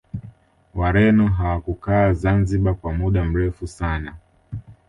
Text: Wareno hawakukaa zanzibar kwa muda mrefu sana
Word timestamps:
Wareno 0.75 1.27
hawakukaa 1.27 2.13
zanzibar 2.13 2.75
kwa 2.75 2.93
muda 2.93 3.25
mrefu 3.25 3.67
sana 3.67 4.15